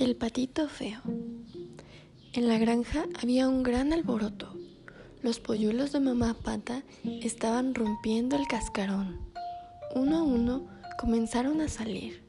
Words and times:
El 0.00 0.16
patito 0.16 0.66
feo. 0.66 0.98
En 2.32 2.48
la 2.48 2.56
granja 2.56 3.04
había 3.20 3.50
un 3.50 3.62
gran 3.62 3.92
alboroto. 3.92 4.56
Los 5.20 5.40
polluelos 5.40 5.92
de 5.92 6.00
mamá 6.00 6.34
pata 6.42 6.84
estaban 7.04 7.74
rompiendo 7.74 8.34
el 8.34 8.46
cascarón. 8.46 9.20
Uno 9.94 10.16
a 10.16 10.22
uno 10.22 10.66
comenzaron 10.98 11.60
a 11.60 11.68
salir. 11.68 12.24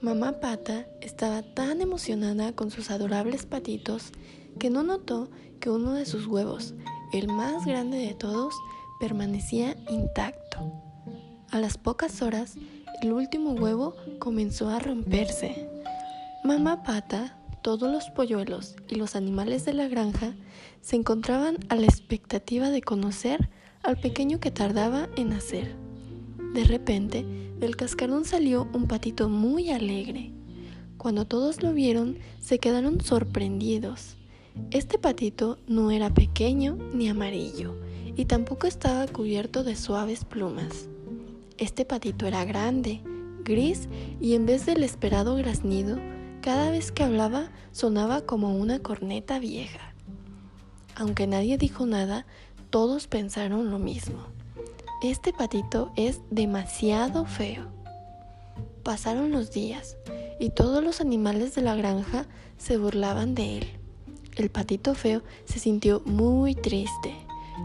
Mamá 0.00 0.38
pata 0.38 0.86
estaba 1.00 1.42
tan 1.42 1.80
emocionada 1.80 2.52
con 2.52 2.70
sus 2.70 2.88
adorables 2.88 3.46
patitos 3.46 4.12
que 4.60 4.70
no 4.70 4.84
notó 4.84 5.28
que 5.58 5.70
uno 5.70 5.94
de 5.94 6.06
sus 6.06 6.28
huevos, 6.28 6.72
el 7.12 7.26
más 7.26 7.66
grande 7.66 7.98
de 7.98 8.14
todos, 8.14 8.54
permanecía 9.00 9.76
intacto. 9.90 10.72
A 11.50 11.58
las 11.58 11.78
pocas 11.78 12.22
horas, 12.22 12.54
el 13.02 13.12
último 13.12 13.54
huevo 13.54 13.96
comenzó 14.20 14.68
a 14.68 14.78
romperse. 14.78 15.68
Mamá 16.44 16.82
Pata, 16.82 17.38
todos 17.62 17.88
los 17.88 18.10
polluelos 18.10 18.74
y 18.88 18.96
los 18.96 19.14
animales 19.14 19.64
de 19.64 19.74
la 19.74 19.86
granja 19.86 20.34
se 20.80 20.96
encontraban 20.96 21.56
a 21.68 21.76
la 21.76 21.86
expectativa 21.86 22.70
de 22.70 22.82
conocer 22.82 23.48
al 23.84 23.96
pequeño 24.00 24.40
que 24.40 24.50
tardaba 24.50 25.08
en 25.16 25.28
nacer. 25.28 25.76
De 26.52 26.64
repente, 26.64 27.24
del 27.60 27.76
cascarón 27.76 28.24
salió 28.24 28.68
un 28.74 28.88
patito 28.88 29.28
muy 29.28 29.70
alegre. 29.70 30.32
Cuando 30.98 31.26
todos 31.26 31.62
lo 31.62 31.72
vieron, 31.72 32.18
se 32.40 32.58
quedaron 32.58 33.00
sorprendidos. 33.00 34.16
Este 34.72 34.98
patito 34.98 35.60
no 35.68 35.92
era 35.92 36.12
pequeño 36.12 36.76
ni 36.92 37.08
amarillo, 37.08 37.76
y 38.16 38.24
tampoco 38.24 38.66
estaba 38.66 39.06
cubierto 39.06 39.62
de 39.62 39.76
suaves 39.76 40.24
plumas. 40.24 40.88
Este 41.56 41.84
patito 41.84 42.26
era 42.26 42.44
grande, 42.44 43.00
gris, 43.44 43.88
y 44.20 44.34
en 44.34 44.44
vez 44.44 44.66
del 44.66 44.82
esperado 44.82 45.36
graznido, 45.36 45.98
cada 46.42 46.70
vez 46.70 46.90
que 46.90 47.04
hablaba 47.04 47.50
sonaba 47.70 48.22
como 48.22 48.54
una 48.56 48.80
corneta 48.80 49.38
vieja. 49.38 49.94
Aunque 50.96 51.26
nadie 51.28 51.56
dijo 51.56 51.86
nada, 51.86 52.26
todos 52.68 53.06
pensaron 53.06 53.70
lo 53.70 53.78
mismo. 53.78 54.18
Este 55.02 55.32
patito 55.32 55.92
es 55.96 56.20
demasiado 56.30 57.24
feo. 57.24 57.68
Pasaron 58.82 59.30
los 59.30 59.52
días 59.52 59.96
y 60.40 60.50
todos 60.50 60.82
los 60.82 61.00
animales 61.00 61.54
de 61.54 61.62
la 61.62 61.76
granja 61.76 62.26
se 62.58 62.76
burlaban 62.76 63.36
de 63.36 63.58
él. 63.58 63.66
El 64.34 64.50
patito 64.50 64.94
feo 64.94 65.22
se 65.44 65.60
sintió 65.60 66.02
muy 66.04 66.56
triste 66.56 67.14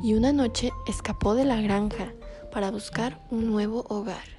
y 0.03 0.13
una 0.13 0.31
noche 0.33 0.71
escapó 0.87 1.33
de 1.33 1.45
la 1.45 1.59
granja 1.61 2.13
para 2.51 2.69
buscar 2.69 3.25
un 3.31 3.47
nuevo 3.47 3.85
hogar. 3.89 4.37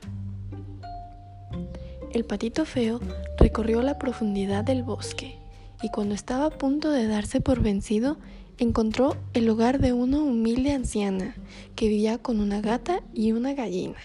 El 2.13 2.25
patito 2.25 2.65
feo 2.65 3.01
recorrió 3.37 3.83
la 3.83 3.99
profundidad 3.99 4.65
del 4.65 4.83
bosque 4.83 5.39
y 5.83 5.91
cuando 5.91 6.15
estaba 6.15 6.47
a 6.47 6.51
punto 6.51 6.91
de 6.91 7.07
darse 7.07 7.41
por 7.41 7.61
vencido, 7.61 8.17
encontró 8.57 9.17
el 9.35 9.49
hogar 9.49 9.79
de 9.79 9.93
una 9.93 10.19
humilde 10.19 10.73
anciana 10.73 11.37
que 11.77 11.89
vivía 11.89 12.19
con 12.19 12.41
una 12.41 12.61
gata 12.61 13.03
y 13.13 13.33
una 13.33 13.53
gallina. 13.53 13.99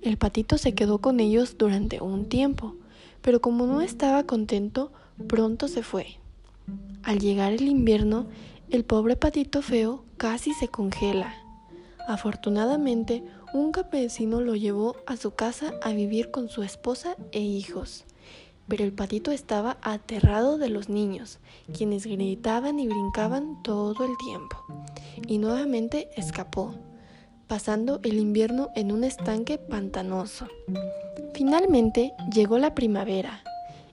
El 0.00 0.16
patito 0.16 0.58
se 0.58 0.74
quedó 0.74 0.98
con 0.98 1.20
ellos 1.20 1.56
durante 1.58 2.00
un 2.00 2.28
tiempo, 2.28 2.74
pero 3.20 3.40
como 3.40 3.66
no 3.66 3.82
estaba 3.82 4.24
contento, 4.24 4.90
pronto 5.28 5.68
se 5.68 5.82
fue. 5.82 6.18
Al 7.02 7.20
llegar 7.20 7.52
el 7.52 7.68
invierno, 7.68 8.26
el 8.70 8.84
pobre 8.84 9.16
patito 9.16 9.60
feo 9.60 10.04
casi 10.16 10.54
se 10.54 10.68
congela. 10.68 11.34
Afortunadamente, 12.08 13.22
un 13.52 13.70
campesino 13.70 14.40
lo 14.40 14.56
llevó 14.56 14.96
a 15.06 15.16
su 15.16 15.32
casa 15.32 15.74
a 15.82 15.92
vivir 15.92 16.30
con 16.30 16.48
su 16.48 16.62
esposa 16.62 17.16
e 17.32 17.40
hijos. 17.40 18.04
Pero 18.68 18.84
el 18.84 18.92
patito 18.92 19.30
estaba 19.30 19.76
aterrado 19.82 20.56
de 20.56 20.70
los 20.70 20.88
niños, 20.88 21.38
quienes 21.76 22.06
gritaban 22.06 22.78
y 22.78 22.86
brincaban 22.86 23.62
todo 23.62 24.04
el 24.04 24.16
tiempo. 24.16 24.56
Y 25.26 25.38
nuevamente 25.38 26.08
escapó, 26.16 26.74
pasando 27.48 28.00
el 28.02 28.18
invierno 28.18 28.70
en 28.74 28.92
un 28.92 29.04
estanque 29.04 29.58
pantanoso. 29.58 30.46
Finalmente 31.34 32.12
llegó 32.32 32.58
la 32.58 32.74
primavera. 32.74 33.42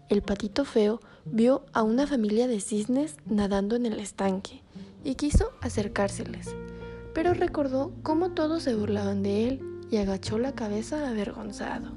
El 0.08 0.22
patito 0.22 0.64
feo 0.64 1.02
vio 1.26 1.66
a 1.74 1.84
una 1.84 2.08
familia 2.08 2.47
de 2.47 2.62
cisnes 2.62 3.18
nadando 3.26 3.76
en 3.76 3.86
el 3.86 4.00
estanque 4.00 4.62
y 5.03 5.16
quiso 5.16 5.52
acercárseles 5.62 6.56
pero 7.19 7.34
recordó 7.34 7.91
cómo 8.02 8.31
todos 8.31 8.63
se 8.63 8.74
burlaban 8.75 9.24
de 9.24 9.50
él 9.50 9.62
y 9.91 9.97
agachó 9.97 10.40
la 10.40 10.53
cabeza 10.53 11.09
avergonzado. 11.09 11.91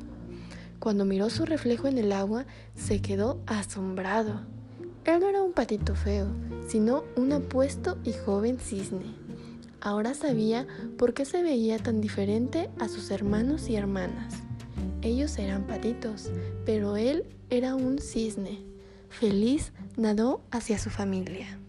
Cuando 0.80 1.04
miró 1.04 1.30
su 1.30 1.46
reflejo 1.46 1.86
en 1.86 1.96
el 1.98 2.10
agua, 2.10 2.44
se 2.74 3.00
quedó 3.00 3.40
asombrado. 3.46 4.40
Él 5.04 5.20
no 5.20 5.28
era 5.28 5.40
un 5.44 5.52
patito 5.52 5.94
feo, 5.94 6.26
sino 6.66 7.04
un 7.14 7.32
apuesto 7.32 7.98
y 8.02 8.14
joven 8.14 8.58
cisne. 8.58 9.14
Ahora 9.80 10.14
sabía 10.14 10.66
por 10.98 11.14
qué 11.14 11.24
se 11.24 11.40
veía 11.40 11.78
tan 11.78 12.00
diferente 12.00 12.68
a 12.80 12.88
sus 12.88 13.12
hermanos 13.12 13.68
y 13.68 13.76
hermanas. 13.76 14.34
Ellos 15.02 15.38
eran 15.38 15.68
patitos, 15.68 16.32
pero 16.66 16.96
él 16.96 17.26
era 17.48 17.76
un 17.76 18.00
cisne. 18.00 18.64
Feliz 19.08 19.72
nadó 19.96 20.40
hacia 20.50 20.80
su 20.80 20.90
familia. 20.90 21.60